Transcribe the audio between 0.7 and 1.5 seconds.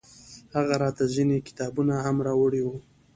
راته ځينې